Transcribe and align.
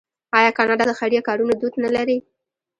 آیا 0.37 0.51
کاناډا 0.57 0.83
د 0.87 0.91
خیریه 0.99 1.21
کارونو 1.27 1.53
دود 1.61 1.73
نلري؟ 1.83 2.17